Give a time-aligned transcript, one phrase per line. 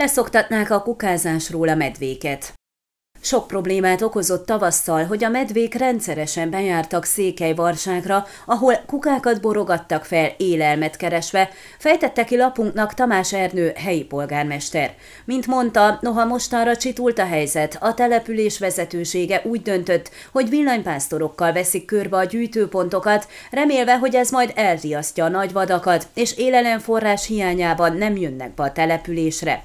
[0.00, 2.52] Leszoktatnák a kukázásról a medvéket.
[3.26, 10.96] Sok problémát okozott tavasszal, hogy a medvék rendszeresen bejártak Székelyvarságra, ahol kukákat borogattak fel élelmet
[10.96, 14.94] keresve, fejtette ki lapunknak Tamás Ernő helyi polgármester.
[15.24, 21.84] Mint mondta, noha mostanra csitult a helyzet, a település vezetősége úgy döntött, hogy villanypásztorokkal veszik
[21.84, 28.54] körbe a gyűjtőpontokat, remélve, hogy ez majd elriasztja a nagyvadakat, és élelemforrás hiányában nem jönnek
[28.54, 29.64] be a településre.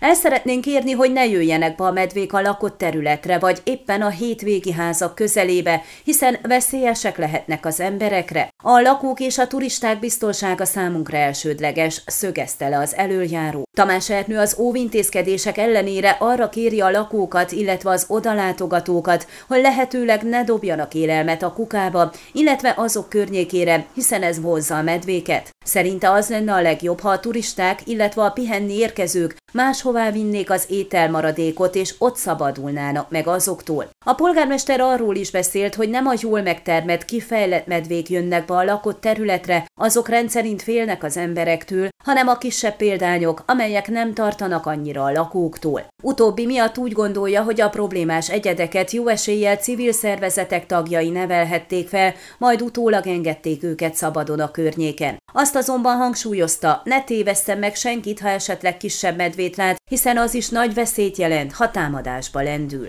[0.00, 4.08] El szeretnénk írni, hogy ne jöjjenek be a medvék a lakott területre, vagy éppen a
[4.08, 8.48] hétvégi házak közelébe, hiszen veszélyesek lehetnek az emberekre.
[8.62, 13.62] A lakók és a turisták biztonsága számunkra elsődleges, szögezte le az előjáró.
[13.76, 20.44] Tamás Ernő az óvintézkedések ellenére arra kéri a lakókat, illetve az odalátogatókat, hogy lehetőleg ne
[20.44, 25.50] dobjanak élelmet a kukába, illetve azok környékére, hiszen ez vonzza a medvéket.
[25.70, 30.64] Szerinte az lenne a legjobb, ha a turisták, illetve a pihenni érkezők máshová vinnék az
[30.68, 33.90] ételmaradékot, és ott szabadulnának meg azoktól.
[34.06, 38.64] A polgármester arról is beszélt, hogy nem a jól megtermett, kifejlett medvék jönnek be a
[38.64, 45.04] lakott területre, azok rendszerint félnek az emberektől, hanem a kisebb példányok, amelyek nem tartanak annyira
[45.04, 45.86] a lakóktól.
[46.00, 52.14] Utóbbi miatt úgy gondolja, hogy a problémás egyedeket jó eséllyel civil szervezetek tagjai nevelhették fel,
[52.38, 55.16] majd utólag engedték őket szabadon a környéken.
[55.32, 60.48] Azt azonban hangsúlyozta, ne tévesztem meg senkit, ha esetleg kisebb medvét lát, hiszen az is
[60.48, 62.88] nagy veszélyt jelent, ha támadásba lendül.